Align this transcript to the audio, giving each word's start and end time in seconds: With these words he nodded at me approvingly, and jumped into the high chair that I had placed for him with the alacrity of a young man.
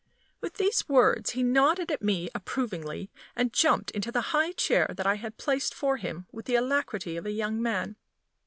With 0.41 0.55
these 0.55 0.89
words 0.89 1.33
he 1.37 1.43
nodded 1.43 1.91
at 1.91 2.01
me 2.01 2.27
approvingly, 2.33 3.11
and 3.35 3.53
jumped 3.53 3.91
into 3.91 4.11
the 4.11 4.33
high 4.33 4.51
chair 4.53 4.91
that 4.97 5.05
I 5.05 5.13
had 5.13 5.37
placed 5.37 5.75
for 5.75 5.97
him 5.97 6.25
with 6.31 6.45
the 6.47 6.55
alacrity 6.55 7.17
of 7.17 7.25
a 7.27 7.31
young 7.31 7.61
man. 7.61 7.95